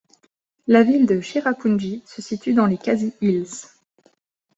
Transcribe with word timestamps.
La 0.65 0.81
ville 0.81 1.05
de 1.05 1.21
Cherrapunji 1.21 2.01
se 2.07 2.23
situe 2.23 2.55
dans 2.55 2.65
les 2.65 2.79
Khasi 2.79 3.13
Hills. 3.21 3.67